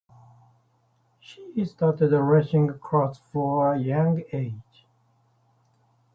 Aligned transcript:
He 1.53 1.63
started 1.63 2.07
racing 2.11 2.69
karts 2.79 3.19
from 3.31 3.79
a 3.79 3.79
young 3.79 4.23
age. 4.33 4.87